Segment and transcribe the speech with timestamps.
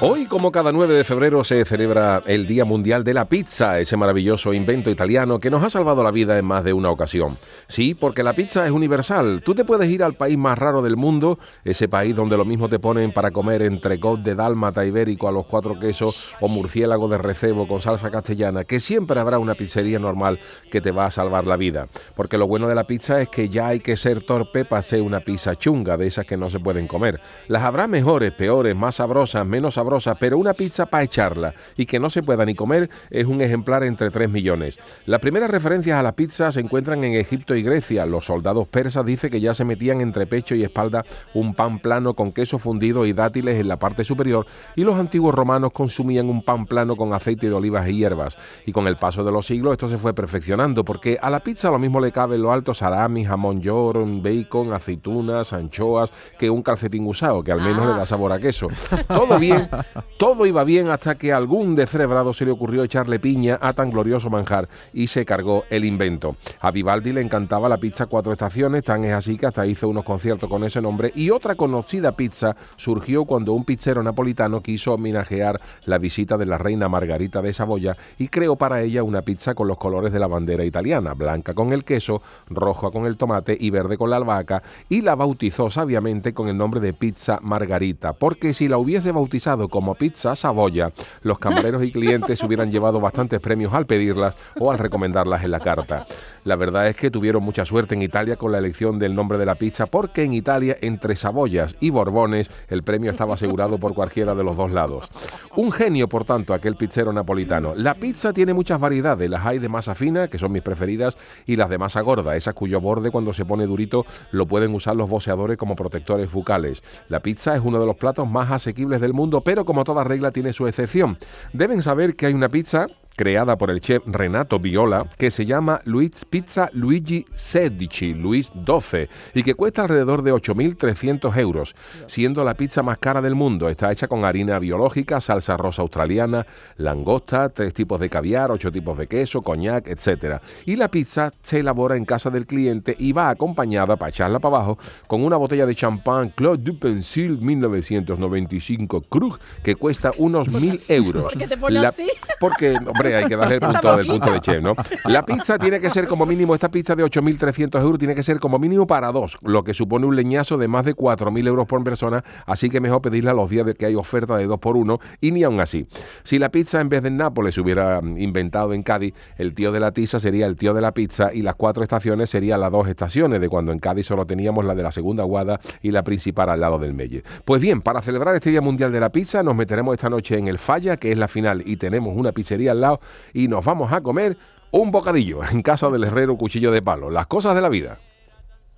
[0.00, 3.96] Hoy, como cada 9 de febrero, se celebra el Día Mundial de la Pizza, ese
[3.96, 7.38] maravilloso invento italiano que nos ha salvado la vida en más de una ocasión.
[7.68, 9.40] Sí, porque la pizza es universal.
[9.44, 12.68] Tú te puedes ir al país más raro del mundo, ese país donde lo mismo
[12.68, 17.18] te ponen para comer entrecot de dálmata ibérico a los cuatro quesos o murciélago de
[17.18, 20.40] recebo con salsa castellana, que siempre habrá una pizzería normal
[20.72, 21.86] que te va a salvar la vida.
[22.16, 25.02] Porque lo bueno de la pizza es que ya hay que ser torpe para hacer
[25.02, 27.20] una pizza chunga, de esas que no se pueden comer.
[27.46, 29.83] Las habrá mejores, peores, más sabrosas, menos sabrosas
[30.18, 33.84] pero una pizza para echarla y que no se pueda ni comer es un ejemplar
[33.84, 34.78] entre 3 millones.
[35.06, 38.06] Las primeras referencias a la pizza se encuentran en Egipto y Grecia.
[38.06, 42.14] Los soldados persas dicen que ya se metían entre pecho y espalda un pan plano
[42.14, 44.46] con queso fundido y dátiles en la parte superior
[44.76, 48.36] y los antiguos romanos consumían un pan plano con aceite de olivas y hierbas.
[48.66, 51.70] Y con el paso de los siglos esto se fue perfeccionando porque a la pizza
[51.70, 56.62] lo mismo le cabe en lo alto salami, jamón york, bacon, aceitunas, anchoas que un
[56.62, 58.68] calcetín usado que al menos le da sabor a queso.
[59.08, 59.68] Todo bien
[60.18, 63.90] todo iba bien hasta que a algún descerebrado se le ocurrió echarle piña a tan
[63.90, 66.36] glorioso manjar y se cargó el invento.
[66.60, 70.04] A Vivaldi le encantaba la pizza Cuatro Estaciones, tan es así que hasta hizo unos
[70.04, 71.12] conciertos con ese nombre.
[71.14, 76.58] Y otra conocida pizza surgió cuando un pizzero napolitano quiso homenajear la visita de la
[76.58, 80.26] reina Margarita de Saboya y creó para ella una pizza con los colores de la
[80.26, 84.62] bandera italiana, blanca con el queso, roja con el tomate y verde con la albahaca,
[84.88, 89.63] y la bautizó sabiamente con el nombre de pizza Margarita, porque si la hubiese bautizado
[89.68, 90.92] como pizza Saboya,
[91.22, 95.60] los camareros y clientes hubieran llevado bastantes premios al pedirlas o al recomendarlas en la
[95.60, 96.06] carta.
[96.44, 99.46] La verdad es que tuvieron mucha suerte en Italia con la elección del nombre de
[99.46, 104.34] la pizza, porque en Italia, entre Saboyas y Borbones, el premio estaba asegurado por cualquiera
[104.34, 105.08] de los dos lados.
[105.56, 107.74] Un genio, por tanto, aquel pizzero napolitano.
[107.74, 111.56] La pizza tiene muchas variedades, las hay de masa fina, que son mis preferidas, y
[111.56, 115.08] las de masa gorda, esas cuyo borde cuando se pone durito lo pueden usar los
[115.08, 116.82] boceadores como protectores bucales.
[117.08, 120.32] La pizza es uno de los platos más asequibles del mundo, pero como toda regla
[120.32, 121.16] tiene su excepción.
[121.52, 125.80] Deben saber que hay una pizza creada por el chef Renato Viola, que se llama
[125.84, 131.74] Luis Pizza Luigi Sedici, Luis 12, y que cuesta alrededor de 8.300 euros,
[132.06, 133.68] siendo la pizza más cara del mundo.
[133.68, 138.98] Está hecha con harina biológica, salsa rosa australiana, langosta, tres tipos de caviar, ocho tipos
[138.98, 140.40] de queso, coñac, etc.
[140.66, 144.56] Y la pizza se elabora en casa del cliente y va acompañada, para echarla para
[144.56, 150.90] abajo, con una botella de champán Claude du Pensil 1995 Krug, que cuesta unos 1.000
[150.90, 151.24] euros.
[151.24, 152.08] ¿Por qué te pone así?
[152.40, 152.78] Porque,
[153.12, 154.74] hay que darle el punto punto de chef, ¿no?
[155.04, 158.38] La pizza tiene que ser como mínimo, esta pizza de 8.300 euros tiene que ser
[158.38, 161.82] como mínimo para dos, lo que supone un leñazo de más de 4.000 euros por
[161.84, 164.98] persona, así que mejor pedirla los días de que hay oferta de dos por uno
[165.20, 165.86] y ni aún así.
[166.22, 169.72] Si la pizza en vez de en Nápoles se hubiera inventado en Cádiz, el tío
[169.72, 172.72] de la tiza sería el tío de la pizza y las cuatro estaciones serían las
[172.72, 176.02] dos estaciones, de cuando en Cádiz solo teníamos la de la segunda guada y la
[176.02, 177.22] principal al lado del Melle.
[177.44, 180.48] Pues bien, para celebrar este Día Mundial de la Pizza nos meteremos esta noche en
[180.48, 182.93] el Falla, que es la final, y tenemos una pizzería al lado
[183.32, 184.36] y nos vamos a comer
[184.70, 187.10] un bocadillo en casa del herrero cuchillo de palo.
[187.10, 187.98] Las cosas de la vida.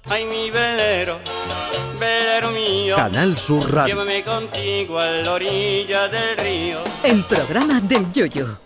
[0.05, 1.19] Ay, mi velero,
[1.99, 2.97] velero mío.
[2.97, 3.95] Canal Sur Radio.
[3.95, 6.79] Llévame contigo a la orilla del río.
[7.03, 8.66] El programa del yoyo.